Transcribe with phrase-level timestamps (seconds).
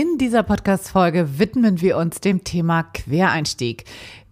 [0.00, 3.82] In dieser Podcast-Folge widmen wir uns dem Thema Quereinstieg.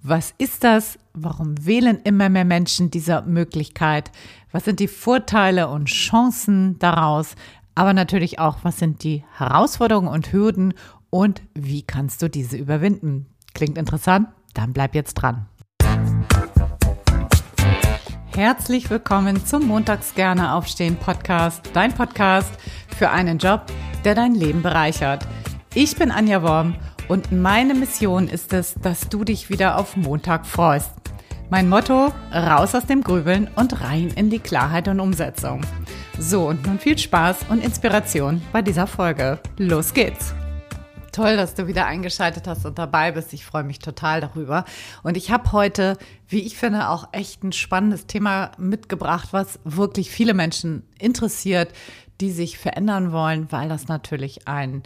[0.00, 0.96] Was ist das?
[1.12, 4.12] Warum wählen immer mehr Menschen diese Möglichkeit?
[4.52, 7.34] Was sind die Vorteile und Chancen daraus?
[7.74, 10.72] Aber natürlich auch, was sind die Herausforderungen und Hürden
[11.10, 13.26] und wie kannst du diese überwinden?
[13.52, 14.28] Klingt interessant?
[14.54, 15.46] Dann bleib jetzt dran.
[18.36, 22.52] Herzlich willkommen zum Montags gerne aufstehen Podcast, dein Podcast
[22.96, 23.62] für einen Job,
[24.04, 25.26] der dein Leben bereichert.
[25.78, 26.74] Ich bin Anja Worm
[27.06, 30.90] und meine Mission ist es, dass du dich wieder auf Montag freust.
[31.50, 35.60] Mein Motto, raus aus dem Grübeln und rein in die Klarheit und Umsetzung.
[36.18, 39.38] So, und nun viel Spaß und Inspiration bei dieser Folge.
[39.58, 40.34] Los geht's!
[41.12, 43.34] Toll, dass du wieder eingeschaltet hast und dabei bist.
[43.34, 44.64] Ich freue mich total darüber.
[45.02, 50.10] Und ich habe heute, wie ich finde, auch echt ein spannendes Thema mitgebracht, was wirklich
[50.10, 51.68] viele Menschen interessiert,
[52.22, 54.82] die sich verändern wollen, weil das natürlich ein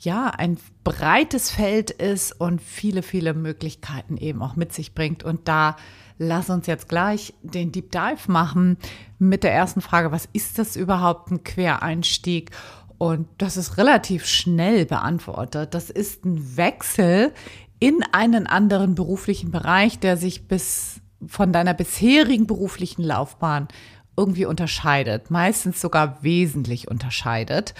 [0.00, 5.22] ja, ein breites Feld ist und viele, viele Möglichkeiten eben auch mit sich bringt.
[5.22, 5.76] Und da
[6.18, 8.76] lass uns jetzt gleich den Deep Dive machen
[9.18, 12.50] mit der ersten Frage, was ist das überhaupt ein Quereinstieg?
[12.98, 15.74] Und das ist relativ schnell beantwortet.
[15.74, 17.32] Das ist ein Wechsel
[17.80, 23.68] in einen anderen beruflichen Bereich, der sich bis von deiner bisherigen beruflichen Laufbahn
[24.16, 27.74] irgendwie unterscheidet, meistens sogar wesentlich unterscheidet.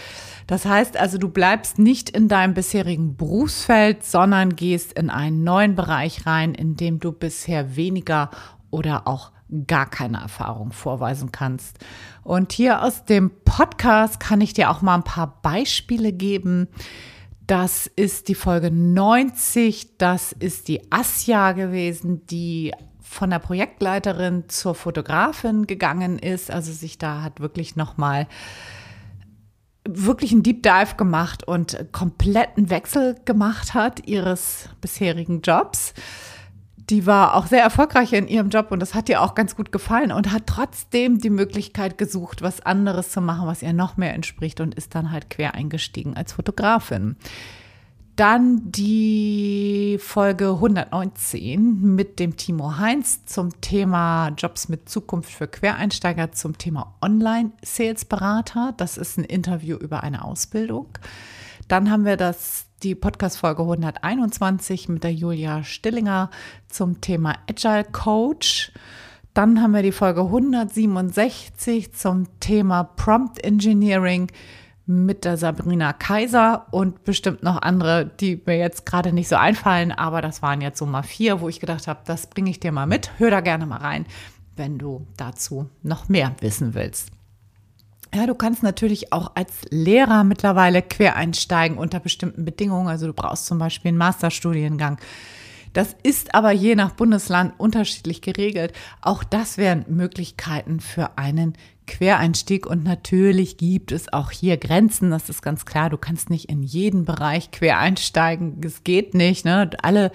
[0.46, 5.74] Das heißt also, du bleibst nicht in deinem bisherigen Berufsfeld, sondern gehst in einen neuen
[5.74, 8.30] Bereich rein, in dem du bisher weniger
[8.70, 9.30] oder auch
[9.66, 11.78] gar keine Erfahrung vorweisen kannst.
[12.22, 16.68] Und hier aus dem Podcast kann ich dir auch mal ein paar Beispiele geben.
[17.46, 22.72] Das ist die Folge 90, das ist die Asja gewesen, die
[23.04, 28.26] von der Projektleiterin zur Fotografin gegangen ist, also sich da hat wirklich nochmal
[29.86, 35.94] wirklich einen Deep Dive gemacht und kompletten Wechsel gemacht hat ihres bisherigen Jobs
[36.90, 39.72] die war auch sehr erfolgreich in ihrem Job und das hat ihr auch ganz gut
[39.72, 44.14] gefallen und hat trotzdem die Möglichkeit gesucht, was anderes zu machen, was ihr noch mehr
[44.14, 47.16] entspricht und ist dann halt quer eingestiegen als Fotografin.
[48.16, 56.30] Dann die Folge 119 mit dem Timo Heinz zum Thema Jobs mit Zukunft für Quereinsteiger
[56.30, 58.72] zum Thema Online-Sales-Berater.
[58.76, 60.86] Das ist ein Interview über eine Ausbildung.
[61.66, 66.30] Dann haben wir das die Podcast-Folge 121 mit der Julia Stillinger
[66.68, 68.70] zum Thema Agile Coach.
[69.32, 74.30] Dann haben wir die Folge 167 zum Thema Prompt Engineering
[74.86, 79.92] mit der Sabrina Kaiser und bestimmt noch andere, die mir jetzt gerade nicht so einfallen,
[79.92, 82.72] aber das waren jetzt so mal vier, wo ich gedacht habe, das bringe ich dir
[82.72, 83.10] mal mit.
[83.18, 84.06] Hör da gerne mal rein,
[84.56, 87.10] wenn du dazu noch mehr wissen willst.
[88.14, 92.86] Ja, du kannst natürlich auch als Lehrer mittlerweile quer einsteigen unter bestimmten Bedingungen.
[92.86, 94.98] Also du brauchst zum Beispiel einen Masterstudiengang.
[95.72, 98.72] Das ist aber je nach Bundesland unterschiedlich geregelt.
[99.02, 101.54] Auch das wären Möglichkeiten für einen
[101.86, 102.66] Quereinstieg.
[102.66, 105.10] Und natürlich gibt es auch hier Grenzen.
[105.10, 105.90] Das ist ganz klar.
[105.90, 108.60] Du kannst nicht in jeden Bereich quer einsteigen.
[108.64, 109.44] Es geht nicht.
[109.44, 109.70] Ne?
[109.82, 110.10] Alle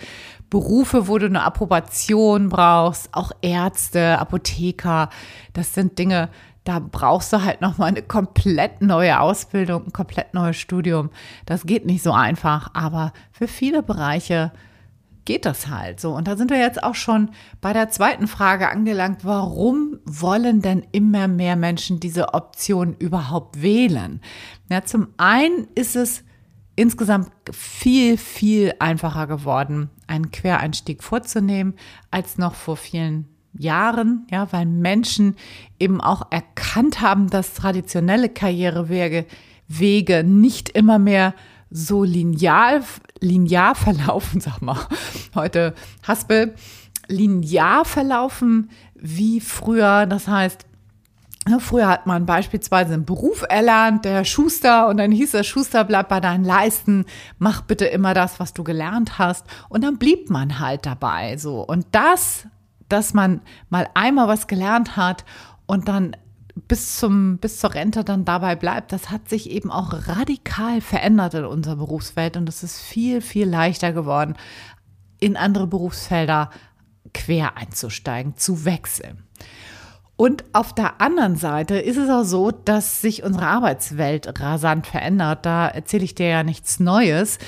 [0.49, 5.09] Berufe, wo du eine Approbation brauchst, auch Ärzte, Apotheker,
[5.53, 6.29] das sind Dinge,
[6.63, 11.09] da brauchst du halt nochmal eine komplett neue Ausbildung, ein komplett neues Studium.
[11.45, 14.51] Das geht nicht so einfach, aber für viele Bereiche
[15.25, 16.11] geht das halt so.
[16.15, 17.31] Und da sind wir jetzt auch schon
[17.61, 19.25] bei der zweiten Frage angelangt.
[19.25, 24.21] Warum wollen denn immer mehr Menschen diese Option überhaupt wählen?
[24.69, 26.23] Ja, zum einen ist es
[26.75, 31.73] insgesamt viel, viel einfacher geworden, einen Quereinstieg vorzunehmen,
[32.09, 35.35] als noch vor vielen Jahren, ja, weil Menschen
[35.79, 39.25] eben auch erkannt haben, dass traditionelle Karrierewege
[39.69, 41.33] Wege nicht immer mehr
[41.69, 42.81] so linear,
[43.19, 44.87] linear verlaufen, sag mal,
[45.35, 45.73] heute
[46.07, 46.55] Haspel,
[47.07, 50.05] linear verlaufen wie früher.
[50.05, 50.65] Das heißt,
[51.47, 55.83] ne, Früher hat man beispielsweise einen Beruf erlernt, der Schuster, und dann hieß es, Schuster,
[55.83, 57.05] bleib bei deinen Leisten,
[57.37, 59.45] mach bitte immer das, was du gelernt hast.
[59.69, 61.61] Und dann blieb man halt dabei, so.
[61.61, 62.47] Und das
[62.89, 65.23] dass man mal einmal was gelernt hat
[65.67, 66.17] und dann
[66.67, 71.33] bis zum, bis zur Rente dann dabei bleibt, das hat sich eben auch radikal verändert
[71.33, 74.35] in unserer Berufswelt und es ist viel, viel leichter geworden,
[75.19, 76.49] in andere Berufsfelder
[77.13, 79.23] quer einzusteigen, zu wechseln.
[80.15, 85.45] Und auf der anderen Seite ist es auch so, dass sich unsere Arbeitswelt rasant verändert.
[85.45, 87.39] Da erzähle ich dir ja nichts Neues.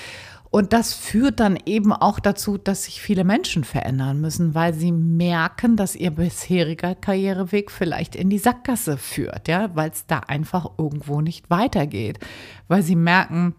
[0.52, 4.92] Und das führt dann eben auch dazu, dass sich viele Menschen verändern müssen, weil sie
[4.92, 10.72] merken, dass ihr bisheriger Karriereweg vielleicht in die Sackgasse führt, ja, weil es da einfach
[10.78, 12.20] irgendwo nicht weitergeht.
[12.68, 13.56] Weil sie merken,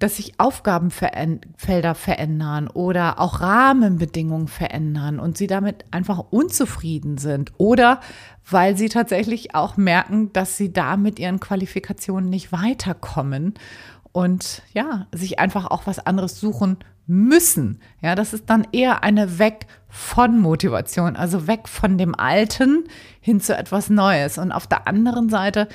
[0.00, 8.00] dass sich Aufgabenfelder verändern oder auch Rahmenbedingungen verändern und sie damit einfach unzufrieden sind oder
[8.48, 13.54] weil sie tatsächlich auch merken, dass sie da mit ihren Qualifikationen nicht weiterkommen
[14.16, 17.82] und ja, sich einfach auch was anderes suchen müssen.
[18.00, 22.84] Ja, das ist dann eher eine Weg von Motivation, also weg von dem Alten
[23.20, 24.38] hin zu etwas Neues.
[24.38, 25.68] Und auf der anderen Seite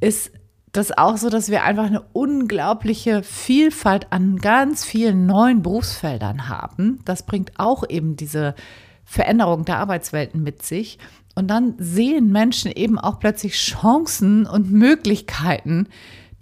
[0.00, 0.30] ist
[0.72, 7.00] das auch so, dass wir einfach eine unglaubliche Vielfalt an ganz vielen neuen Berufsfeldern haben.
[7.04, 8.54] Das bringt auch eben diese
[9.04, 10.98] Veränderung der Arbeitswelten mit sich.
[11.34, 15.88] Und dann sehen Menschen eben auch plötzlich Chancen und Möglichkeiten,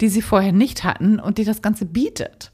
[0.01, 2.51] die sie vorher nicht hatten und die das Ganze bietet.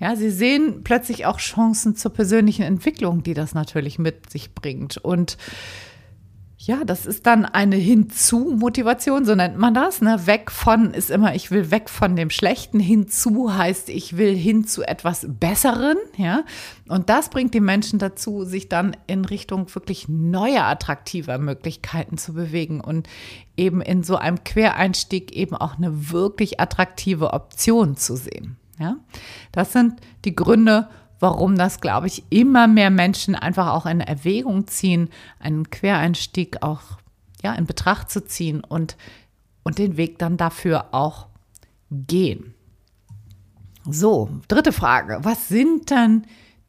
[0.00, 4.96] Ja, sie sehen plötzlich auch Chancen zur persönlichen Entwicklung, die das natürlich mit sich bringt.
[4.96, 5.36] Und
[6.60, 10.02] ja, das ist dann eine Hinzu-Motivation, so nennt man das.
[10.02, 10.26] Ne?
[10.26, 12.80] Weg von ist immer, ich will weg von dem Schlechten.
[12.80, 15.96] Hinzu heißt, ich will hin zu etwas Besseren.
[16.16, 16.42] Ja,
[16.88, 22.32] und das bringt die Menschen dazu, sich dann in Richtung wirklich neuer, attraktiver Möglichkeiten zu
[22.32, 23.08] bewegen und
[23.56, 28.56] eben in so einem Quereinstieg eben auch eine wirklich attraktive Option zu sehen.
[28.80, 28.96] Ja,
[29.52, 30.88] das sind die Gründe,
[31.20, 36.82] warum das, glaube ich, immer mehr Menschen einfach auch in Erwägung ziehen, einen Quereinstieg auch
[37.42, 38.96] ja, in Betracht zu ziehen und,
[39.62, 41.26] und den Weg dann dafür auch
[41.90, 42.54] gehen.
[43.88, 45.20] So, dritte Frage.
[45.22, 46.24] Was sind denn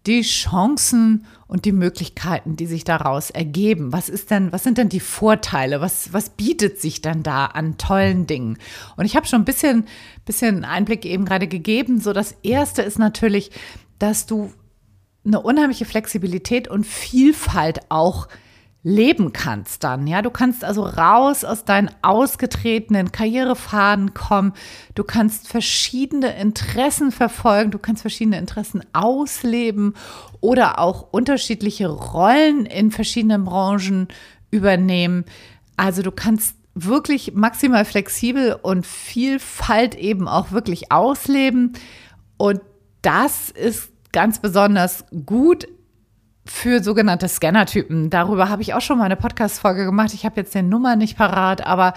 [0.06, 3.92] die Chancen und die Möglichkeiten, die sich daraus ergeben?
[3.92, 5.82] Was ist denn, was sind denn die Vorteile?
[5.82, 8.58] Was, was bietet sich denn da an tollen Dingen?
[8.96, 9.86] Und ich habe schon ein bisschen,
[10.26, 12.00] bisschen Einblick eben gerade gegeben.
[12.00, 13.52] So, das erste ist natürlich,
[14.00, 14.52] dass du
[15.26, 18.28] eine unheimliche Flexibilität und Vielfalt auch
[18.82, 20.08] leben kannst dann.
[20.08, 24.54] Ja, du kannst also raus aus deinen ausgetretenen Karrierefaden kommen.
[24.96, 27.72] Du kannst verschiedene Interessen verfolgen.
[27.72, 29.96] Du kannst verschiedene Interessen ausleben
[30.40, 34.08] oder auch unterschiedliche Rollen in verschiedenen Branchen
[34.50, 35.26] übernehmen.
[35.76, 41.74] Also du kannst wirklich maximal flexibel und Vielfalt eben auch wirklich ausleben.
[42.38, 42.62] Und
[43.02, 45.68] das ist ganz besonders gut
[46.46, 48.10] für sogenannte Scannertypen.
[48.10, 50.14] Darüber habe ich auch schon mal eine Podcast-Folge gemacht.
[50.14, 51.94] Ich habe jetzt den Nummer nicht parat, aber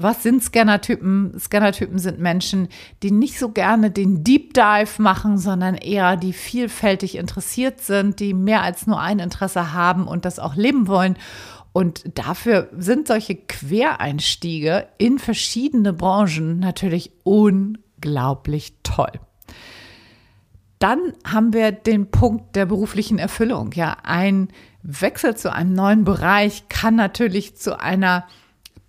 [0.00, 1.34] was sind Scannertypen?
[1.38, 2.68] Scannertypen sind Menschen,
[3.02, 8.34] die nicht so gerne den Deep Dive machen, sondern eher die vielfältig interessiert sind, die
[8.34, 11.16] mehr als nur ein Interesse haben und das auch leben wollen.
[11.72, 19.12] Und dafür sind solche Quereinstiege in verschiedene Branchen natürlich unglaublich toll.
[20.78, 23.72] Dann haben wir den Punkt der beruflichen Erfüllung.
[23.72, 24.48] Ja, ein
[24.82, 28.26] Wechsel zu einem neuen Bereich kann natürlich zu einer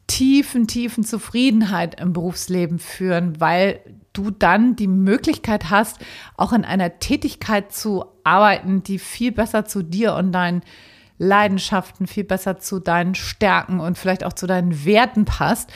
[0.07, 3.79] tiefen, tiefen Zufriedenheit im Berufsleben führen, weil
[4.13, 5.99] du dann die Möglichkeit hast,
[6.35, 10.61] auch in einer Tätigkeit zu arbeiten, die viel besser zu dir und deinen
[11.19, 15.71] Leidenschaften, viel besser zu deinen Stärken und vielleicht auch zu deinen Werten passt.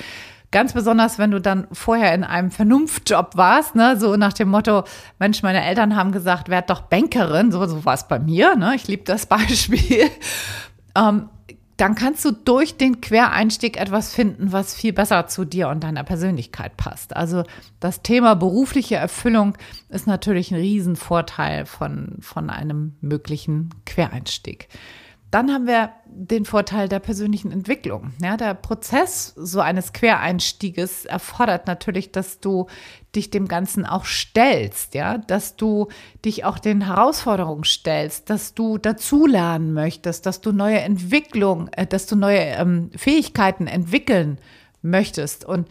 [0.54, 4.84] Ganz besonders, wenn du dann vorher in einem Vernunftjob warst, ne, so nach dem Motto,
[5.18, 8.76] Mensch, meine Eltern haben gesagt, werd doch Bankerin, so, so war es bei mir, ne?
[8.76, 10.12] Ich liebe das Beispiel.
[10.96, 11.30] Ähm,
[11.78, 16.04] dann kannst du durch den Quereinstieg etwas finden, was viel besser zu dir und deiner
[16.04, 17.16] Persönlichkeit passt.
[17.16, 17.44] Also
[17.80, 19.58] das Thema berufliche Erfüllung
[19.90, 24.68] ist natürlich ein Riesenvorteil von, von einem möglichen Quereinstieg.
[25.34, 28.14] Dann haben wir den Vorteil der persönlichen Entwicklung.
[28.22, 32.68] Ja, der Prozess so eines Quereinstieges erfordert natürlich, dass du
[33.16, 35.88] dich dem Ganzen auch stellst, ja, dass du
[36.24, 42.06] dich auch den Herausforderungen stellst, dass du dazulernen möchtest, dass du neue Entwicklung, äh, dass
[42.06, 44.38] du neue ähm, Fähigkeiten entwickeln
[44.84, 45.46] möchtest.
[45.46, 45.68] Und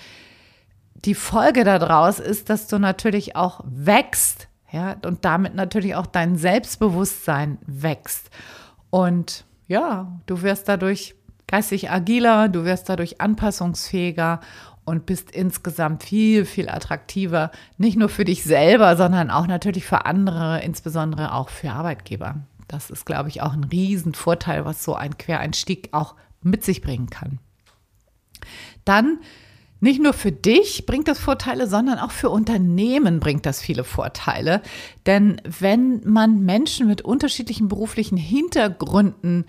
[1.04, 6.34] die Folge daraus ist, dass du natürlich auch wächst, ja, und damit natürlich auch dein
[6.34, 8.28] Selbstbewusstsein wächst.
[8.90, 11.14] Und ja, du wirst dadurch
[11.46, 14.40] geistig agiler, du wirst dadurch anpassungsfähiger
[14.84, 20.04] und bist insgesamt viel, viel attraktiver, nicht nur für dich selber, sondern auch natürlich für
[20.04, 22.36] andere, insbesondere auch für Arbeitgeber.
[22.68, 27.08] Das ist, glaube ich, auch ein Riesenvorteil, was so ein Quereinstieg auch mit sich bringen
[27.08, 27.38] kann.
[28.84, 29.20] Dann
[29.82, 34.62] nicht nur für dich bringt das Vorteile, sondern auch für Unternehmen bringt das viele Vorteile.
[35.06, 39.44] Denn wenn man Menschen mit unterschiedlichen beruflichen Hintergründen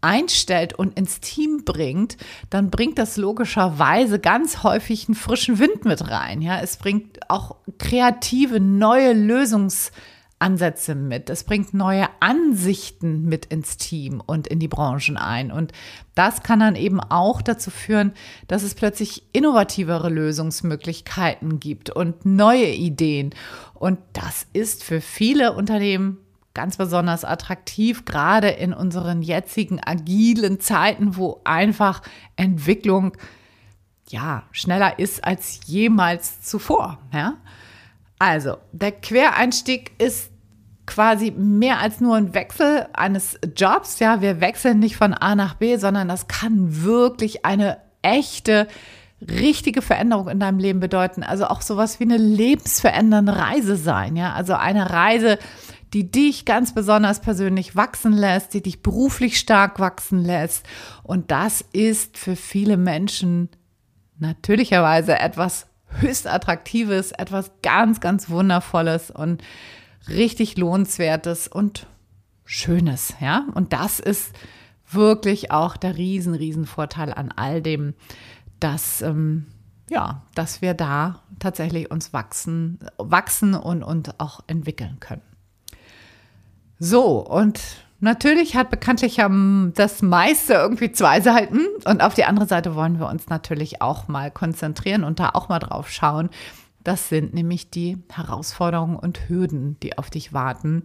[0.00, 2.16] einstellt und ins Team bringt,
[2.50, 6.42] dann bringt das logischerweise ganz häufig einen frischen Wind mit rein.
[6.42, 11.30] Ja, es bringt auch kreative neue Lösungsansätze Ansätze mit.
[11.30, 15.50] Es bringt neue Ansichten mit ins Team und in die Branchen ein.
[15.50, 15.72] Und
[16.14, 18.12] das kann dann eben auch dazu führen,
[18.46, 23.34] dass es plötzlich innovativere Lösungsmöglichkeiten gibt und neue Ideen.
[23.74, 26.18] Und das ist für viele Unternehmen
[26.52, 32.02] ganz besonders attraktiv, gerade in unseren jetzigen agilen Zeiten, wo einfach
[32.36, 33.16] Entwicklung
[34.08, 36.98] ja schneller ist als jemals zuvor.
[37.12, 37.34] Ja?
[38.18, 40.30] Also, der Quereinstieg ist
[40.86, 43.98] quasi mehr als nur ein Wechsel eines Jobs.
[43.98, 48.68] Ja, wir wechseln nicht von A nach B, sondern das kann wirklich eine echte,
[49.20, 51.22] richtige Veränderung in deinem Leben bedeuten.
[51.22, 54.16] Also auch sowas wie eine lebensverändernde Reise sein.
[54.16, 55.38] Ja, also eine Reise,
[55.92, 60.64] die dich ganz besonders persönlich wachsen lässt, die dich beruflich stark wachsen lässt.
[61.02, 63.48] Und das ist für viele Menschen
[64.18, 65.66] natürlicherweise etwas
[66.00, 69.42] höchst attraktives, etwas ganz, ganz wundervolles und
[70.08, 71.86] richtig lohnenswertes und
[72.44, 73.46] schönes, ja.
[73.54, 74.32] Und das ist
[74.90, 77.94] wirklich auch der riesen, riesen Vorteil an all dem,
[78.60, 79.46] dass, ähm,
[79.90, 85.22] ja, dass wir da tatsächlich uns wachsen, wachsen und, und auch entwickeln können.
[86.78, 89.16] So, und Natürlich hat bekanntlich
[89.74, 94.06] das meiste irgendwie zwei Seiten und auf die andere Seite wollen wir uns natürlich auch
[94.06, 96.28] mal konzentrieren und da auch mal drauf schauen.
[96.84, 100.84] Das sind nämlich die Herausforderungen und Hürden, die auf dich warten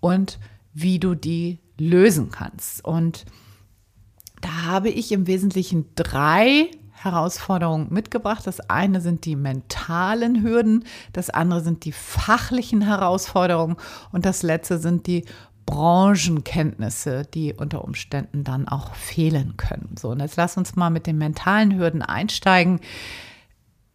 [0.00, 0.38] und
[0.74, 2.84] wie du die lösen kannst.
[2.84, 3.24] Und
[4.40, 8.46] da habe ich im Wesentlichen drei Herausforderungen mitgebracht.
[8.46, 13.76] Das eine sind die mentalen Hürden, das andere sind die fachlichen Herausforderungen
[14.12, 15.24] und das letzte sind die
[15.66, 19.94] Branchenkenntnisse, die unter Umständen dann auch fehlen können.
[19.98, 22.80] So, und jetzt lass uns mal mit den mentalen Hürden einsteigen.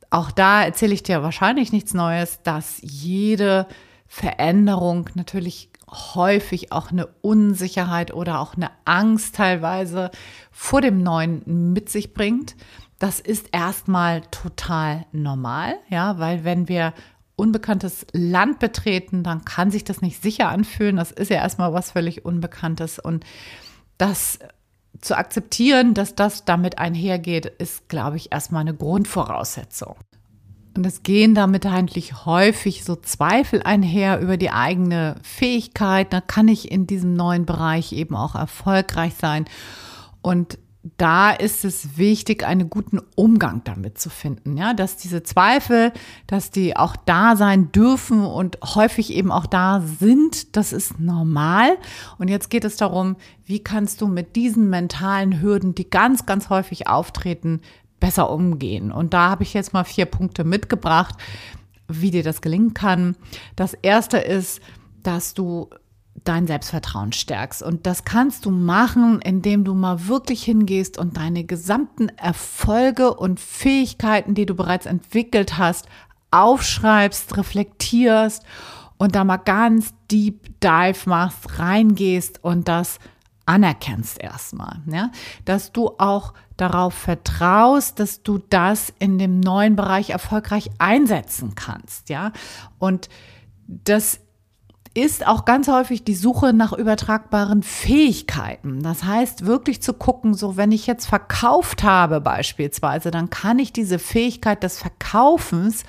[0.10, 3.68] Auch da erzähle ich dir wahrscheinlich nichts Neues, dass jede
[4.08, 10.12] Veränderung natürlich häufig auch eine Unsicherheit oder auch eine Angst teilweise
[10.52, 12.56] vor dem Neuen mit sich bringt.
[13.00, 16.94] Das ist erstmal total normal, ja, weil wenn wir
[17.38, 20.98] unbekanntes Land betreten, dann kann sich das nicht sicher anfühlen.
[20.98, 23.00] Das ist ja erstmal was völlig Unbekanntes.
[23.00, 23.24] Und
[23.98, 24.40] das
[25.00, 29.96] zu akzeptieren, dass das damit einhergeht, ist, glaube ich, erstmal eine Grundvoraussetzung.
[30.76, 36.12] Und es gehen damit eigentlich häufig so Zweifel einher über die eigene Fähigkeit.
[36.14, 39.46] Da kann ich in diesem neuen Bereich eben auch erfolgreich sein.
[40.22, 40.60] Und
[40.98, 45.92] da ist es wichtig, einen guten Umgang damit zu finden, ja, dass diese Zweifel,
[46.28, 51.78] dass die auch da sein dürfen und häufig eben auch da sind, das ist normal.
[52.18, 53.16] Und jetzt geht es darum,
[53.46, 57.62] wie kannst du mit diesen mentalen Hürden, die ganz, ganz häufig auftreten,
[58.00, 58.92] besser umgehen.
[58.92, 61.16] Und da habe ich jetzt mal vier Punkte mitgebracht,
[61.88, 63.16] wie dir das gelingen kann.
[63.56, 64.62] Das erste ist,
[65.04, 65.70] dass du
[66.28, 67.64] dein Selbstvertrauen stärkst.
[67.64, 73.40] Und das kannst du machen, indem du mal wirklich hingehst und deine gesamten Erfolge und
[73.40, 75.88] Fähigkeiten, die du bereits entwickelt hast,
[76.32, 78.44] aufschreibst, reflektierst
[78.98, 83.00] und da mal ganz deep dive machst, reingehst und das
[83.46, 85.10] anerkennst erstmal, ja,
[85.46, 92.10] dass du auch darauf vertraust, dass du das in dem neuen Bereich erfolgreich einsetzen kannst,
[92.10, 92.34] ja,
[92.78, 93.08] und
[93.68, 94.20] das
[94.98, 98.82] ist auch ganz häufig die Suche nach übertragbaren Fähigkeiten.
[98.82, 103.72] Das heißt, wirklich zu gucken, so wenn ich jetzt verkauft habe beispielsweise, dann kann ich
[103.72, 105.84] diese Fähigkeit des Verkaufens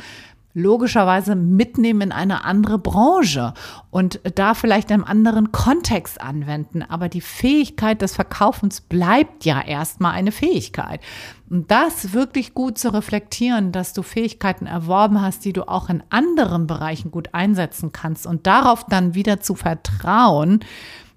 [0.54, 3.54] logischerweise mitnehmen in eine andere Branche
[3.90, 6.82] und da vielleicht einen anderen Kontext anwenden.
[6.82, 11.00] Aber die Fähigkeit des Verkaufens bleibt ja erstmal eine Fähigkeit.
[11.48, 16.02] Und das wirklich gut zu reflektieren, dass du Fähigkeiten erworben hast, die du auch in
[16.10, 20.60] anderen Bereichen gut einsetzen kannst und darauf dann wieder zu vertrauen,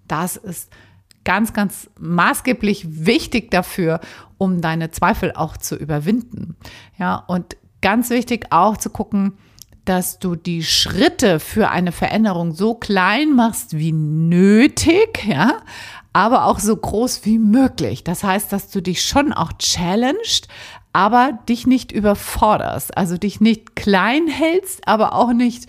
[0.07, 0.71] das ist
[1.23, 3.99] ganz, ganz maßgeblich wichtig dafür,
[4.37, 6.55] um deine Zweifel auch zu überwinden.
[6.97, 9.37] Ja, und ganz wichtig auch zu gucken,
[9.85, 15.57] dass du die Schritte für eine Veränderung so klein machst wie nötig, ja,
[16.13, 18.03] aber auch so groß wie möglich.
[18.03, 20.47] Das heißt, dass du dich schon auch challenged,
[20.93, 25.67] aber dich nicht überforderst, also dich nicht klein hältst, aber auch nicht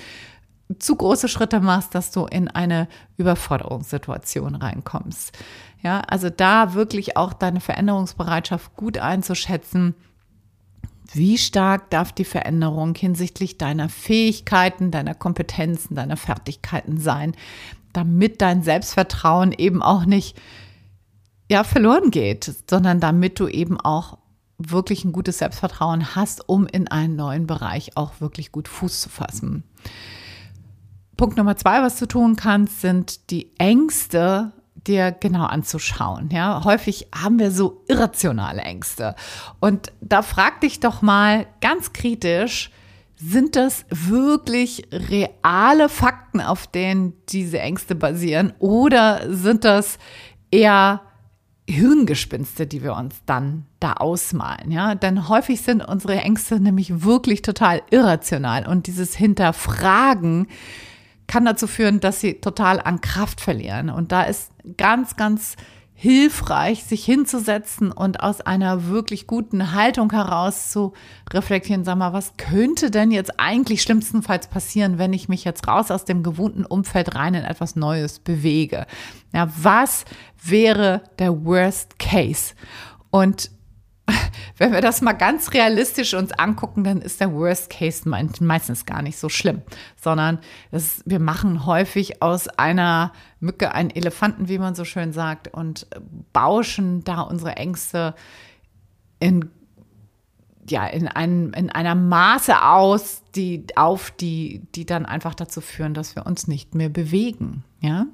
[0.79, 5.33] zu große Schritte machst, dass du in eine Überforderungssituation reinkommst.
[5.83, 9.95] Ja, also da wirklich auch deine Veränderungsbereitschaft gut einzuschätzen
[11.15, 17.35] wie stark darf die Veränderung hinsichtlich deiner Fähigkeiten, deiner Kompetenzen, deiner Fertigkeiten sein,
[17.93, 20.41] damit dein Selbstvertrauen eben auch nicht
[21.51, 24.19] ja, verloren geht, sondern damit du eben auch
[24.59, 29.09] wirklich ein gutes Selbstvertrauen hast, um in einen neuen Bereich auch wirklich gut Fuß zu
[29.09, 29.65] fassen.
[31.17, 34.53] Punkt Nummer zwei, was du tun kannst, sind die Ängste
[34.87, 36.31] dir genau anzuschauen.
[36.33, 39.15] Ja, häufig haben wir so irrationale Ängste.
[39.61, 42.71] Und da frag dich doch mal ganz kritisch,
[43.17, 48.53] sind das wirklich reale Fakten, auf denen diese Ängste basieren?
[48.59, 49.99] Oder sind das
[50.51, 51.03] eher
[51.69, 54.97] Hirngespinste, die wir uns dann da ausmalen, ja?
[54.97, 60.49] Denn häufig sind unsere Ängste nämlich wirklich total irrational und dieses Hinterfragen
[61.33, 63.89] kann dazu führen, dass sie total an Kraft verlieren.
[63.89, 65.57] Und da ist ganz, ganz
[65.95, 70.93] hilfreich, sich hinzusetzen und aus einer wirklich guten Haltung heraus zu
[71.33, 75.91] reflektieren, sag mal, was könnte denn jetzt eigentlich schlimmstenfalls passieren, wenn ich mich jetzt raus
[75.91, 78.85] aus dem gewohnten Umfeld rein in etwas Neues bewege?
[79.33, 80.05] Ja, was
[80.45, 82.53] wäre der Worst Case?
[83.09, 83.51] Und
[84.59, 89.03] wenn wir das mal ganz realistisch uns angucken, dann ist der Worst Case meistens gar
[89.03, 89.63] nicht so schlimm,
[90.01, 90.39] sondern
[90.71, 95.87] das, wir machen häufig aus einer Mücke einen Elefanten, wie man so schön sagt, und
[96.33, 98.15] bauschen da unsere Ängste
[99.21, 99.51] in
[100.69, 105.93] ja, in, einem, in einer Maße aus, die auf, die, die dann einfach dazu führen,
[105.93, 107.65] dass wir uns nicht mehr bewegen.
[107.81, 108.07] Ja.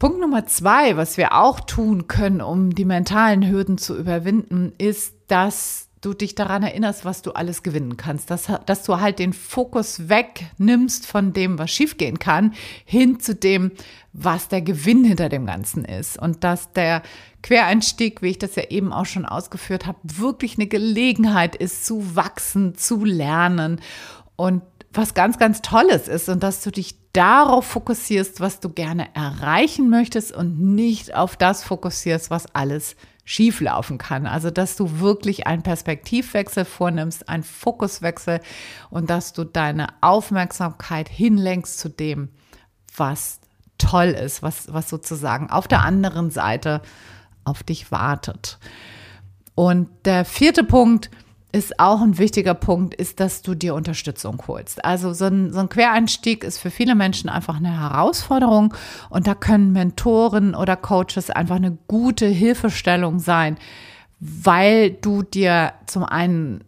[0.00, 5.14] Punkt Nummer zwei, was wir auch tun können, um die mentalen Hürden zu überwinden, ist,
[5.26, 8.30] dass du dich daran erinnerst, was du alles gewinnen kannst.
[8.30, 12.54] Dass, dass du halt den Fokus wegnimmst von dem, was schiefgehen kann,
[12.86, 13.72] hin zu dem,
[14.14, 16.18] was der Gewinn hinter dem Ganzen ist.
[16.18, 17.02] Und dass der
[17.42, 22.16] Quereinstieg, wie ich das ja eben auch schon ausgeführt habe, wirklich eine Gelegenheit ist, zu
[22.16, 23.82] wachsen, zu lernen
[24.36, 24.62] und
[24.94, 29.90] was ganz, ganz Tolles ist und dass du dich darauf fokussierst, was du gerne erreichen
[29.90, 34.26] möchtest und nicht auf das fokussierst, was alles schieflaufen kann.
[34.26, 38.40] Also, dass du wirklich einen Perspektivwechsel vornimmst, einen Fokuswechsel
[38.90, 42.30] und dass du deine Aufmerksamkeit hinlenkst zu dem,
[42.96, 43.40] was
[43.78, 46.82] toll ist, was, was sozusagen auf der anderen Seite
[47.44, 48.58] auf dich wartet.
[49.54, 51.10] Und der vierte Punkt,
[51.52, 54.84] ist auch ein wichtiger Punkt, ist, dass du dir Unterstützung holst.
[54.84, 58.74] Also so ein, so ein Quereinstieg ist für viele Menschen einfach eine Herausforderung
[59.08, 63.58] und da können Mentoren oder Coaches einfach eine gute Hilfestellung sein,
[64.20, 66.64] weil du dir zum einen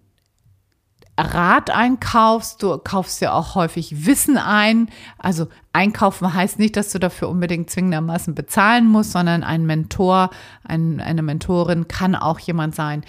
[1.18, 4.88] Rat einkaufst, du kaufst ja auch häufig Wissen ein.
[5.18, 10.30] Also einkaufen heißt nicht, dass du dafür unbedingt zwingendermaßen bezahlen musst, sondern ein Mentor,
[10.64, 13.04] ein, eine Mentorin kann auch jemand sein,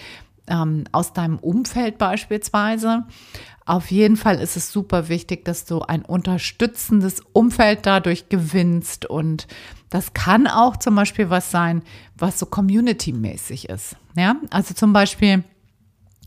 [0.48, 3.06] ähm, aus deinem Umfeld beispielsweise.
[3.66, 9.48] Auf jeden Fall ist es super wichtig, dass du ein unterstützendes Umfeld dadurch gewinnst und
[9.90, 11.84] das kann auch zum Beispiel was sein,
[12.18, 13.96] was so community-mäßig ist.
[14.18, 15.44] Ja, also zum Beispiel,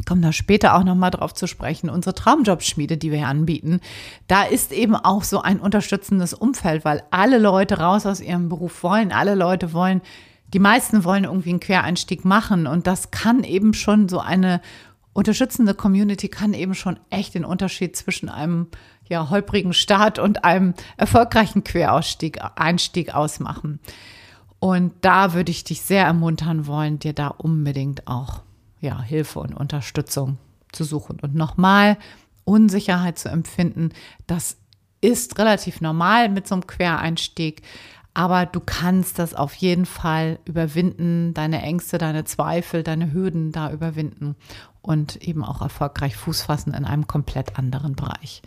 [0.06, 3.80] kommen da später auch nochmal drauf zu sprechen, unsere Traumjobschmiede, die wir anbieten,
[4.28, 8.82] da ist eben auch so ein unterstützendes Umfeld, weil alle Leute raus aus ihrem Beruf
[8.82, 10.00] wollen, alle Leute wollen
[10.52, 14.60] die meisten wollen irgendwie einen Quereinstieg machen und das kann eben schon so eine
[15.12, 18.68] unterstützende Community kann eben schon echt den Unterschied zwischen einem
[19.08, 23.80] ja holprigen Start und einem erfolgreichen Querausstieg Einstieg ausmachen.
[24.58, 28.42] Und da würde ich dich sehr ermuntern wollen, dir da unbedingt auch
[28.80, 30.38] ja Hilfe und Unterstützung
[30.72, 31.96] zu suchen und nochmal
[32.44, 33.90] Unsicherheit zu empfinden,
[34.26, 34.58] das
[35.00, 37.62] ist relativ normal mit so einem Quereinstieg.
[38.16, 43.70] Aber du kannst das auf jeden Fall überwinden, deine Ängste, deine Zweifel, deine Hürden da
[43.70, 44.36] überwinden
[44.80, 48.40] und eben auch erfolgreich Fuß fassen in einem komplett anderen Bereich.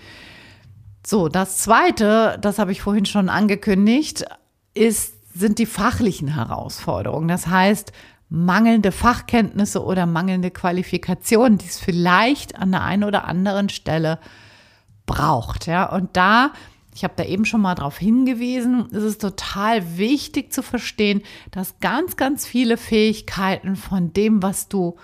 [1.05, 4.25] So, das zweite, das habe ich vorhin schon angekündigt,
[4.73, 7.27] ist, sind die fachlichen Herausforderungen.
[7.27, 7.91] Das heißt,
[8.27, 14.17] mangelnde Fachkenntnisse oder mangelnde Qualifikationen, die es vielleicht an der einen oder anderen Stelle
[15.05, 15.67] braucht.
[15.67, 16.53] Ja, und da
[16.93, 21.21] ich habe da eben schon mal darauf hingewiesen, es ist total wichtig zu verstehen,
[21.51, 24.97] dass ganz, ganz viele Fähigkeiten von dem, was du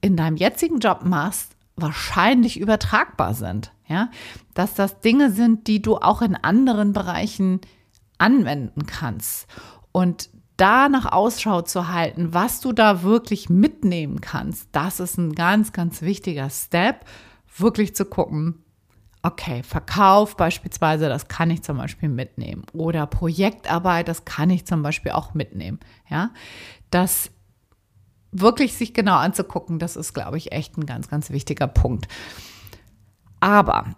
[0.00, 3.72] in deinem jetzigen Job machst, wahrscheinlich übertragbar sind.
[3.88, 4.10] Ja,
[4.52, 7.60] dass das Dinge sind, die du auch in anderen Bereichen
[8.18, 9.46] anwenden kannst.
[9.92, 15.32] Und da nach Ausschau zu halten, was du da wirklich mitnehmen kannst, das ist ein
[15.34, 17.06] ganz, ganz wichtiger Step,
[17.56, 18.62] wirklich zu gucken,
[19.22, 22.64] okay, Verkauf beispielsweise, das kann ich zum Beispiel mitnehmen.
[22.72, 25.80] Oder Projektarbeit, das kann ich zum Beispiel auch mitnehmen.
[26.08, 26.30] Ja,
[26.90, 27.30] das
[28.30, 32.08] wirklich sich genau anzugucken, das ist, glaube ich, echt ein ganz, ganz wichtiger Punkt.
[33.40, 33.94] Aber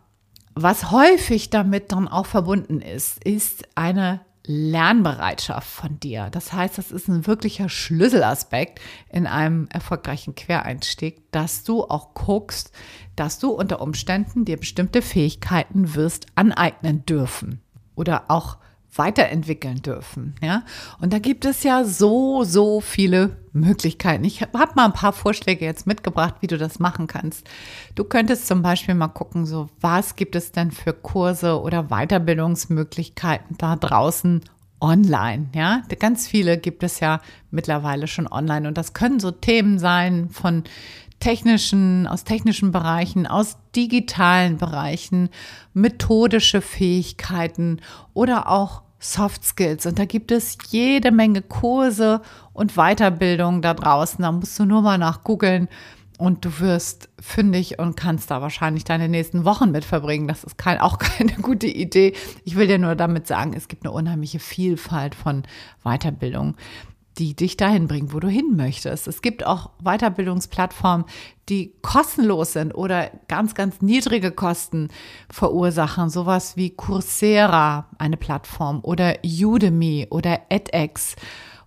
[0.54, 6.28] was häufig damit dann auch verbunden ist, ist eine Lernbereitschaft von dir.
[6.30, 8.80] Das heißt, das ist ein wirklicher Schlüsselaspekt
[9.10, 12.72] in einem erfolgreichen Quereinstieg, dass du auch guckst,
[13.20, 17.60] dass du unter Umständen dir bestimmte Fähigkeiten wirst aneignen dürfen
[17.94, 18.56] oder auch
[18.94, 20.34] weiterentwickeln dürfen.
[20.42, 20.62] Ja?
[21.00, 24.24] Und da gibt es ja so, so viele Möglichkeiten.
[24.24, 27.46] Ich habe mal ein paar Vorschläge jetzt mitgebracht, wie du das machen kannst.
[27.94, 33.58] Du könntest zum Beispiel mal gucken, so was gibt es denn für Kurse oder Weiterbildungsmöglichkeiten
[33.58, 34.40] da draußen
[34.80, 35.82] online, ja.
[35.98, 40.64] Ganz viele gibt es ja mittlerweile schon online und das können so Themen sein von
[41.20, 45.28] technischen, aus technischen Bereichen, aus digitalen Bereichen,
[45.74, 47.80] methodische Fähigkeiten
[48.14, 49.86] oder auch Soft Skills.
[49.86, 52.20] Und da gibt es jede Menge Kurse
[52.52, 54.22] und Weiterbildungen da draußen.
[54.22, 55.68] Da musst du nur mal nach googeln
[56.18, 60.28] und du wirst fündig und kannst da wahrscheinlich deine nächsten Wochen mit verbringen.
[60.28, 62.14] Das ist kein, auch keine gute Idee.
[62.44, 65.44] Ich will dir nur damit sagen, es gibt eine unheimliche Vielfalt von
[65.82, 66.56] Weiterbildung
[67.18, 69.08] die dich dahin bringen, wo du hin möchtest.
[69.08, 71.06] Es gibt auch Weiterbildungsplattformen,
[71.48, 74.88] die kostenlos sind oder ganz, ganz niedrige Kosten
[75.30, 76.08] verursachen.
[76.08, 81.16] Sowas wie Coursera, eine Plattform, oder Udemy oder edX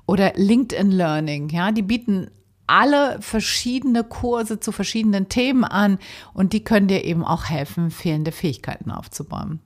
[0.06, 1.50] oder LinkedIn Learning.
[1.50, 2.30] Ja, die bieten
[2.66, 6.00] alle verschiedene Kurse zu verschiedenen Themen an
[6.34, 9.60] und die können dir eben auch helfen, fehlende Fähigkeiten aufzubauen.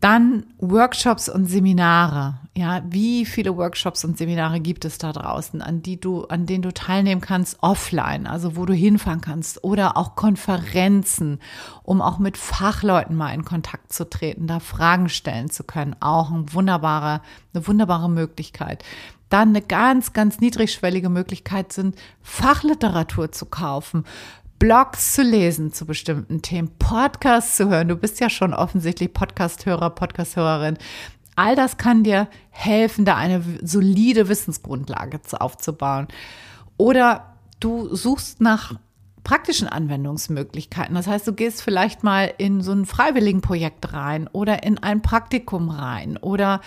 [0.00, 2.38] Dann Workshops und Seminare.
[2.56, 6.62] Ja, wie viele Workshops und Seminare gibt es da draußen, an die du, an denen
[6.62, 11.38] du teilnehmen kannst offline, also wo du hinfahren kannst oder auch Konferenzen,
[11.82, 15.94] um auch mit Fachleuten mal in Kontakt zu treten, da Fragen stellen zu können.
[16.00, 17.20] Auch ein wunderbare,
[17.52, 18.82] eine wunderbare Möglichkeit.
[19.28, 24.04] Dann eine ganz, ganz niedrigschwellige Möglichkeit sind, Fachliteratur zu kaufen.
[24.60, 27.88] Blogs zu lesen zu bestimmten Themen, Podcasts zu hören.
[27.88, 30.76] Du bist ja schon offensichtlich Podcasthörer, Podcasthörerin.
[31.34, 36.08] All das kann dir helfen, da eine solide Wissensgrundlage aufzubauen.
[36.76, 38.74] Oder du suchst nach
[39.24, 40.94] praktischen Anwendungsmöglichkeiten.
[40.94, 45.70] Das heißt, du gehst vielleicht mal in so ein Freiwilligenprojekt rein oder in ein Praktikum
[45.70, 46.60] rein oder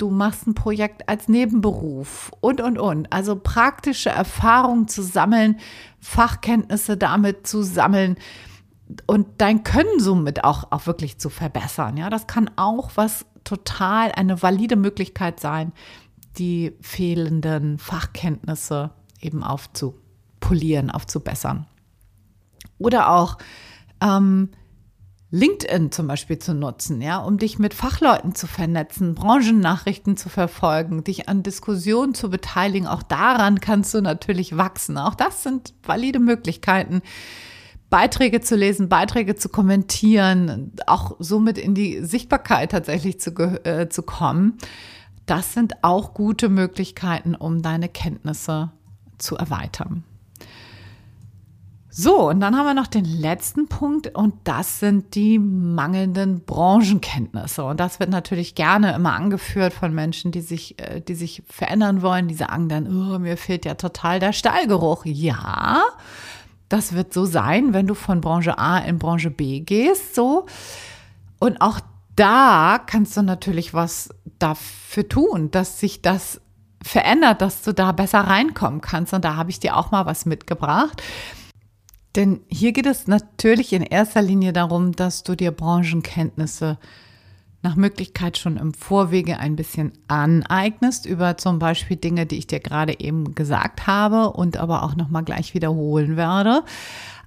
[0.00, 3.12] du machst ein Projekt als Nebenberuf und, und, und.
[3.12, 5.58] Also praktische Erfahrungen zu sammeln,
[6.00, 8.16] Fachkenntnisse damit zu sammeln
[9.06, 11.96] und dein Können somit auch, auch wirklich zu verbessern.
[11.96, 15.72] Ja, das kann auch was total eine valide Möglichkeit sein,
[16.38, 21.66] die fehlenden Fachkenntnisse eben aufzupolieren, aufzubessern.
[22.78, 23.36] Oder auch
[24.00, 24.50] ähm,
[25.32, 31.04] LinkedIn zum Beispiel zu nutzen, ja, um dich mit Fachleuten zu vernetzen, Branchennachrichten zu verfolgen,
[31.04, 32.88] dich an Diskussionen zu beteiligen.
[32.88, 34.98] Auch daran kannst du natürlich wachsen.
[34.98, 37.02] Auch das sind valide Möglichkeiten.
[37.90, 43.30] Beiträge zu lesen, Beiträge zu kommentieren, auch somit in die Sichtbarkeit tatsächlich zu,
[43.64, 44.58] äh, zu kommen.
[45.26, 48.72] Das sind auch gute Möglichkeiten, um deine Kenntnisse
[49.18, 50.04] zu erweitern.
[51.92, 57.64] So, und dann haben wir noch den letzten Punkt und das sind die mangelnden Branchenkenntnisse.
[57.64, 62.00] Und das wird natürlich gerne immer angeführt von Menschen, die sich, äh, die sich verändern
[62.00, 62.28] wollen.
[62.28, 65.04] Die sagen dann, oh, mir fehlt ja total der Stallgeruch.
[65.04, 65.82] Ja,
[66.68, 70.46] das wird so sein, wenn du von Branche A in Branche B gehst, so.
[71.40, 71.80] Und auch
[72.14, 76.40] da kannst du natürlich was dafür tun, dass sich das
[76.82, 79.12] verändert, dass du da besser reinkommen kannst.
[79.12, 81.02] Und da habe ich dir auch mal was mitgebracht.
[82.16, 86.78] Denn hier geht es natürlich in erster Linie darum, dass du dir Branchenkenntnisse
[87.62, 92.60] nach Möglichkeit schon im Vorwege ein bisschen aneignest über zum Beispiel Dinge, die ich dir
[92.60, 96.64] gerade eben gesagt habe und aber auch nochmal gleich wiederholen werde.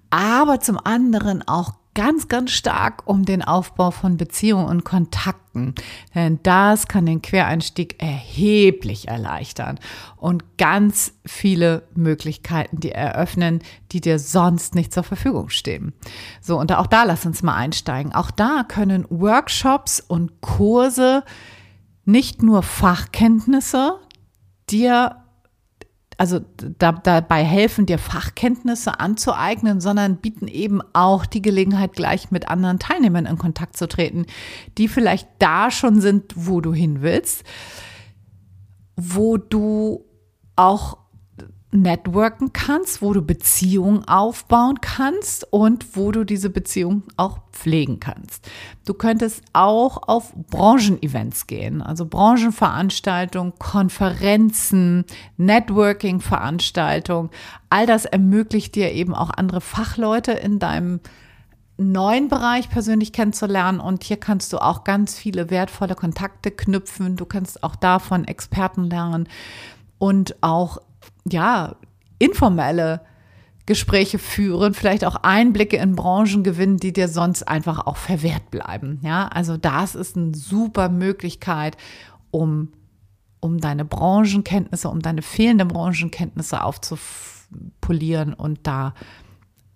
[0.10, 5.76] Aber zum anderen auch ganz, ganz stark um den Aufbau von Beziehungen und Kontakten.
[6.16, 9.80] Denn das kann den Quereinstieg erheblich erleichtern
[10.18, 15.94] und ganz viele Möglichkeiten, die eröffnen, die dir sonst nicht zur Verfügung stehen.
[16.42, 18.14] So, und auch da lass uns mal einsteigen.
[18.14, 21.24] Auch da können Workshops und Kurse
[22.06, 24.00] nicht nur Fachkenntnisse
[24.70, 25.23] dir
[26.18, 26.40] also
[26.78, 32.80] da, dabei helfen, dir Fachkenntnisse anzueignen, sondern bieten eben auch die Gelegenheit, gleich mit anderen
[32.80, 34.26] Teilnehmern in Kontakt zu treten,
[34.78, 37.44] die vielleicht da schon sind, wo du hin willst,
[38.96, 40.06] wo du
[40.56, 40.98] auch
[41.74, 48.50] networken kannst, wo du Beziehungen aufbauen kannst und wo du diese Beziehung auch pflegen kannst.
[48.86, 55.06] Du könntest auch auf Branchenevents gehen, also Branchenveranstaltungen, Konferenzen,
[55.38, 57.30] Networking-Veranstaltungen.
[57.70, 61.00] All das ermöglicht dir eben auch andere Fachleute in deinem
[61.78, 63.80] neuen Bereich persönlich kennenzulernen.
[63.80, 67.16] Und hier kannst du auch ganz viele wertvolle Kontakte knüpfen.
[67.16, 69.28] Du kannst auch davon Experten lernen
[69.98, 70.80] und auch,
[71.30, 71.76] ja,
[72.20, 73.02] informelle
[73.66, 79.00] Gespräche führen, vielleicht auch Einblicke in Branchen gewinnen, die dir sonst einfach auch verwehrt bleiben.
[79.04, 81.78] Ja, also das ist eine super Möglichkeit,
[82.30, 82.74] um,
[83.40, 88.94] um deine Branchenkenntnisse, um deine fehlenden Branchenkenntnisse aufzupolieren und da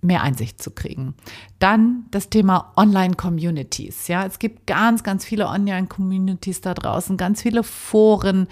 [0.07, 1.13] mehr Einsicht zu kriegen.
[1.59, 4.07] Dann das Thema Online-Communities.
[4.07, 8.47] Ja, es gibt ganz, ganz viele Online-Communities da draußen, ganz viele Foren,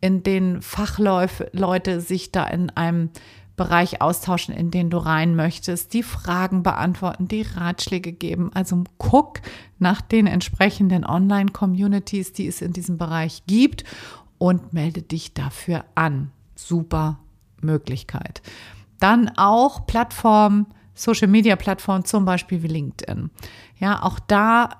[0.00, 3.10] in denen Fachleute sich da in einem
[3.56, 8.50] Bereich austauschen, in den du rein möchtest, die Fragen beantworten, die Ratschläge geben.
[8.54, 9.40] Also guck
[9.78, 13.82] nach den entsprechenden Online-Communities, die es in diesem Bereich gibt
[14.38, 16.30] und melde dich dafür an.
[16.54, 17.18] Super
[17.60, 18.42] Möglichkeit.
[19.00, 20.66] Dann auch Plattformen,
[20.98, 23.30] Social Media Plattformen, zum Beispiel wie LinkedIn.
[23.78, 24.70] Ja, auch da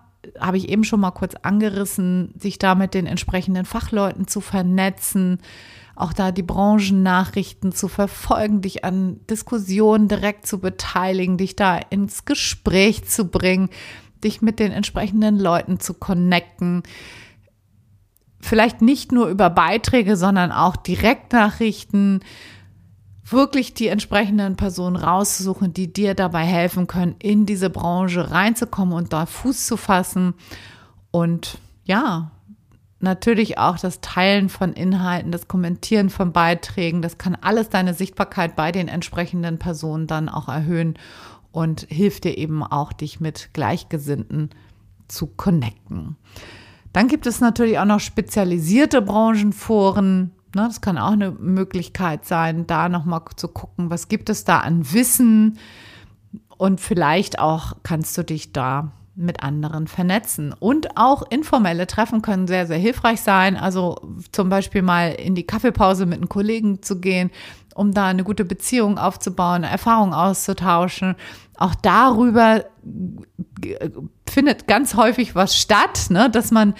[0.40, 5.38] habe ich eben schon mal kurz angerissen, sich da mit den entsprechenden Fachleuten zu vernetzen,
[5.94, 12.24] auch da die Branchennachrichten zu verfolgen, dich an Diskussionen direkt zu beteiligen, dich da ins
[12.24, 13.68] Gespräch zu bringen,
[14.22, 16.82] dich mit den entsprechenden Leuten zu connecten.
[18.40, 22.20] Vielleicht nicht nur über Beiträge, sondern auch Direktnachrichten,
[23.32, 29.12] wirklich die entsprechenden Personen rauszusuchen, die dir dabei helfen können, in diese Branche reinzukommen und
[29.12, 30.34] da Fuß zu fassen.
[31.10, 32.30] Und ja,
[33.00, 38.56] natürlich auch das Teilen von Inhalten, das Kommentieren von Beiträgen, das kann alles deine Sichtbarkeit
[38.56, 40.98] bei den entsprechenden Personen dann auch erhöhen
[41.52, 44.50] und hilft dir eben auch, dich mit Gleichgesinnten
[45.08, 46.16] zu connecten.
[46.92, 52.66] Dann gibt es natürlich auch noch spezialisierte Branchenforen, Ne, das kann auch eine Möglichkeit sein,
[52.66, 55.58] da nochmal zu gucken, was gibt es da an Wissen
[56.56, 60.54] und vielleicht auch kannst du dich da mit anderen vernetzen.
[60.58, 63.56] Und auch informelle Treffen können sehr, sehr hilfreich sein.
[63.56, 63.96] Also
[64.32, 67.30] zum Beispiel mal in die Kaffeepause mit einem Kollegen zu gehen,
[67.74, 71.16] um da eine gute Beziehung aufzubauen, Erfahrungen auszutauschen.
[71.56, 72.64] Auch darüber
[74.28, 76.30] findet ganz häufig was statt, ne?
[76.30, 76.74] dass man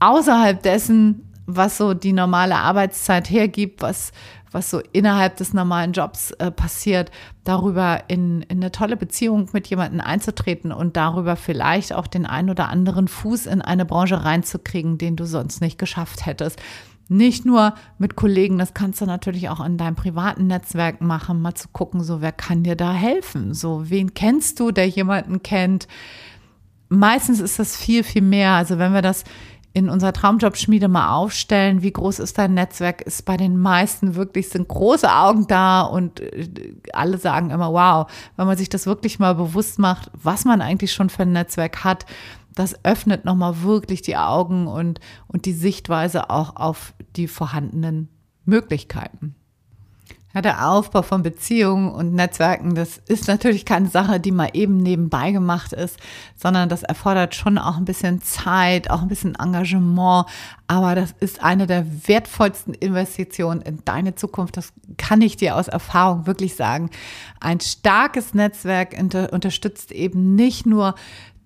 [0.00, 4.12] außerhalb dessen was so die normale Arbeitszeit hergibt, was,
[4.52, 7.10] was so innerhalb des normalen Jobs äh, passiert,
[7.42, 12.50] darüber in, in eine tolle Beziehung mit jemandem einzutreten und darüber vielleicht auch den ein
[12.50, 16.60] oder anderen Fuß in eine Branche reinzukriegen, den du sonst nicht geschafft hättest.
[17.08, 21.54] Nicht nur mit Kollegen, das kannst du natürlich auch in deinem privaten Netzwerk machen, mal
[21.54, 23.54] zu gucken, so wer kann dir da helfen?
[23.54, 25.88] So, wen kennst du, der jemanden kennt?
[26.90, 28.52] Meistens ist das viel, viel mehr.
[28.52, 29.24] Also wenn wir das
[29.72, 34.48] in unserer Traumjobschmiede mal aufstellen, wie groß ist dein Netzwerk, ist bei den meisten wirklich,
[34.48, 39.18] sind große Augen da und äh, alle sagen immer, wow, wenn man sich das wirklich
[39.18, 42.06] mal bewusst macht, was man eigentlich schon für ein Netzwerk hat,
[42.54, 48.08] das öffnet nochmal wirklich die Augen und, und die Sichtweise auch auf die vorhandenen
[48.44, 49.36] Möglichkeiten.
[50.38, 54.76] Ja, der Aufbau von Beziehungen und Netzwerken, das ist natürlich keine Sache, die mal eben
[54.76, 55.96] nebenbei gemacht ist,
[56.36, 60.26] sondern das erfordert schon auch ein bisschen Zeit, auch ein bisschen Engagement.
[60.68, 64.56] Aber das ist eine der wertvollsten Investitionen in deine Zukunft.
[64.56, 66.90] Das kann ich dir aus Erfahrung wirklich sagen.
[67.40, 68.96] Ein starkes Netzwerk
[69.32, 70.94] unterstützt eben nicht nur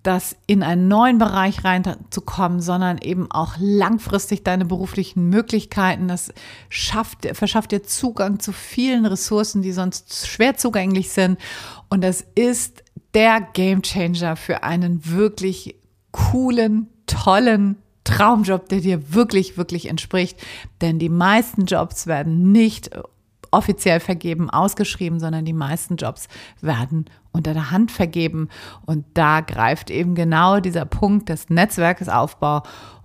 [0.02, 6.08] das in einen neuen Bereich reinzukommen, sondern eben auch langfristig deine beruflichen Möglichkeiten.
[6.08, 6.32] Das
[6.68, 11.38] schafft, verschafft dir Zugang zu vielen Ressourcen, die sonst schwer zugänglich sind.
[11.88, 12.82] Und das ist
[13.14, 15.76] der Gamechanger für einen wirklich
[16.10, 20.38] coolen, tollen Traumjob, der dir wirklich, wirklich entspricht.
[20.80, 22.90] Denn die meisten Jobs werden nicht
[23.52, 26.26] offiziell vergeben, ausgeschrieben, sondern die meisten Jobs
[26.60, 28.48] werden unter der Hand vergeben.
[28.84, 32.62] Und da greift eben genau dieser Punkt des Netzwerkesaufbau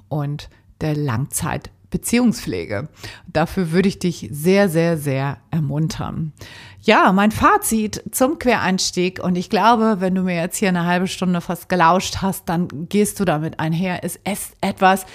[0.10, 0.50] und
[0.82, 2.90] der Langzeitbeziehungspflege.
[3.28, 6.34] Dafür würde ich dich sehr, sehr, sehr ermuntern.
[6.82, 11.08] Ja, mein Fazit zum Quereinstieg und ich glaube, wenn du mir jetzt hier eine halbe
[11.08, 14.04] Stunde fast gelauscht hast, dann gehst du damit einher.
[14.04, 15.06] Es ist etwas,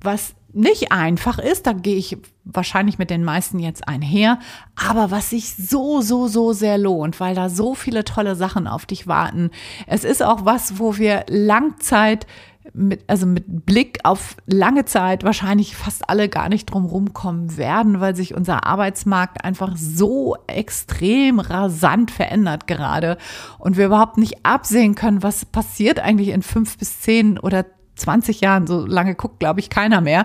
[0.00, 4.38] was nicht einfach ist, da gehe ich wahrscheinlich mit den meisten jetzt einher,
[4.74, 8.86] aber was sich so, so, so sehr lohnt, weil da so viele tolle Sachen auf
[8.86, 9.50] dich warten.
[9.86, 12.26] Es ist auch was, wo wir Langzeit
[12.72, 18.00] mit, also mit Blick auf lange Zeit wahrscheinlich fast alle gar nicht drum rumkommen werden,
[18.00, 23.18] weil sich unser Arbeitsmarkt einfach so extrem rasant verändert gerade
[23.58, 28.40] und wir überhaupt nicht absehen können, was passiert eigentlich in fünf bis zehn oder 20
[28.40, 30.24] Jahren, so lange guckt, glaube ich, keiner mehr.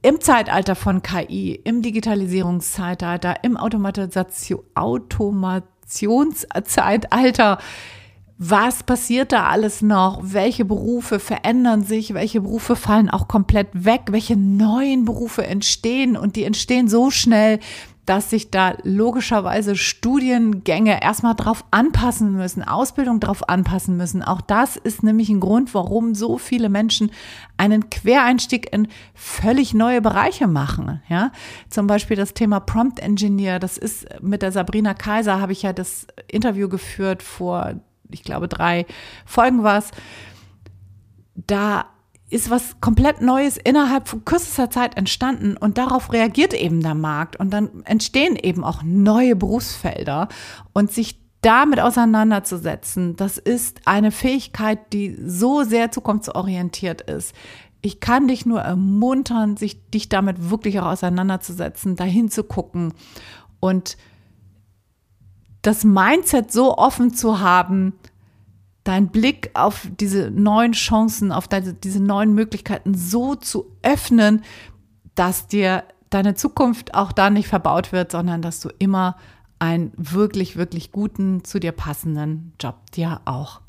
[0.00, 7.58] Im Zeitalter von KI, im Digitalisierungszeitalter, im Automatisation, Automationszeitalter
[8.44, 10.18] was passiert da alles noch?
[10.20, 12.12] Welche Berufe verändern sich?
[12.12, 14.08] Welche Berufe fallen auch komplett weg?
[14.10, 16.16] Welche neuen Berufe entstehen?
[16.16, 17.60] Und die entstehen so schnell,
[18.06, 24.22] dass sich da logischerweise Studiengänge erstmal drauf anpassen müssen, Ausbildung drauf anpassen müssen.
[24.22, 27.12] Auch das ist nämlich ein Grund, warum so viele Menschen
[27.56, 31.00] einen Quereinstieg in völlig neue Bereiche machen.
[31.08, 31.30] Ja,
[31.68, 33.58] zum Beispiel das Thema Prompt Engineer.
[33.58, 37.74] Das ist mit der Sabrina Kaiser habe ich ja das Interview geführt vor
[38.14, 38.86] ich glaube, drei
[39.24, 39.90] Folgen war es.
[41.34, 41.86] Da
[42.32, 47.36] ist was komplett Neues innerhalb von kürzester Zeit entstanden und darauf reagiert eben der Markt
[47.36, 50.28] und dann entstehen eben auch neue Berufsfelder
[50.72, 57.34] und sich damit auseinanderzusetzen, das ist eine Fähigkeit, die so sehr zukunftsorientiert ist.
[57.80, 62.94] Ich kann dich nur ermuntern, sich dich damit wirklich auch auseinanderzusetzen, dahin zu gucken
[63.58, 63.96] und
[65.62, 67.94] das Mindset so offen zu haben,
[68.84, 74.42] dein Blick auf diese neuen Chancen, auf deine, diese neuen Möglichkeiten so zu öffnen,
[75.14, 79.16] dass dir deine Zukunft auch da nicht verbaut wird, sondern dass du immer
[79.58, 83.60] einen wirklich, wirklich guten, zu dir passenden Job dir auch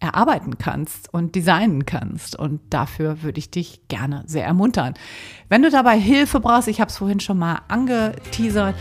[0.00, 2.34] erarbeiten kannst und designen kannst.
[2.34, 4.94] Und dafür würde ich dich gerne sehr ermuntern.
[5.50, 8.74] Wenn du dabei Hilfe brauchst, ich habe es vorhin schon mal angeteasert,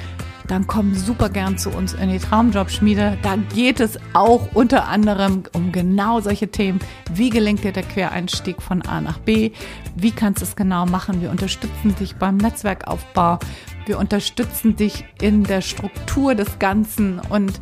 [0.49, 3.19] dann komm super gern zu uns in die Traumjob-Schmiede.
[3.21, 6.79] Da geht es auch unter anderem um genau solche Themen.
[7.13, 9.51] Wie gelingt dir der Quereinstieg von A nach B?
[9.95, 11.21] Wie kannst du es genau machen?
[11.21, 13.37] Wir unterstützen dich beim Netzwerkaufbau.
[13.85, 17.61] Wir unterstützen dich in der Struktur des Ganzen und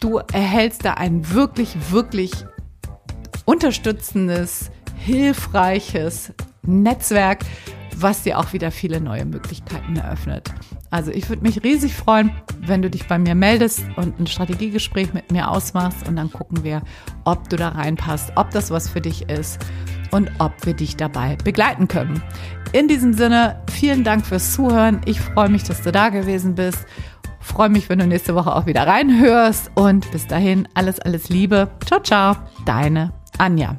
[0.00, 2.32] du erhältst da ein wirklich, wirklich
[3.46, 7.46] unterstützendes, hilfreiches Netzwerk,
[7.96, 10.52] was dir auch wieder viele neue Möglichkeiten eröffnet.
[10.90, 15.12] Also ich würde mich riesig freuen, wenn du dich bei mir meldest und ein Strategiegespräch
[15.12, 16.82] mit mir ausmachst und dann gucken wir,
[17.24, 19.58] ob du da reinpasst, ob das was für dich ist
[20.10, 22.22] und ob wir dich dabei begleiten können.
[22.72, 25.00] In diesem Sinne, vielen Dank fürs Zuhören.
[25.04, 26.86] Ich freue mich, dass du da gewesen bist.
[27.40, 31.70] Freue mich, wenn du nächste Woche auch wieder reinhörst und bis dahin alles, alles Liebe.
[31.86, 33.76] Ciao, ciao, deine Anja.